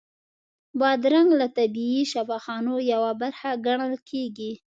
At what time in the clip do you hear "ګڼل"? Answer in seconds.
3.65-3.93